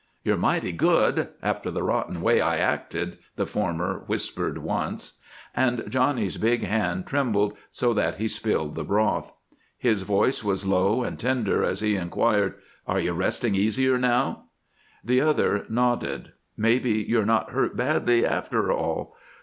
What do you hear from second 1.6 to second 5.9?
the rotten way I acted," the former whispered once. And